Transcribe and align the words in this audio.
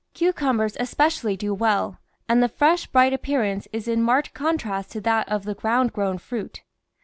Cucumbers 0.15 0.75
especially 0.79 1.37
do 1.37 1.53
well, 1.53 1.99
and 2.27 2.41
the 2.41 2.49
fresh, 2.49 2.87
bright 2.87 3.13
appearance 3.13 3.67
is 3.71 3.87
in 3.87 4.01
marked 4.01 4.33
contrast 4.33 4.91
to 4.93 5.01
that 5.01 5.29
of 5.29 5.43
the 5.43 5.53
ground 5.53 5.93
grown 5.93 6.17
fruit. 6.17 6.63